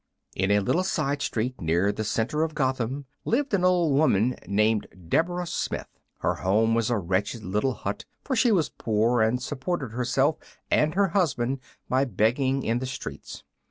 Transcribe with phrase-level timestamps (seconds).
[0.35, 4.87] In a little side street near the center of Gotham lived an old woman named
[5.09, 5.99] Deborah Smith.
[6.21, 10.37] Her home was a wretched little hut, for she was poor, and supported herself
[10.71, 13.43] and her husband by begging in the streets.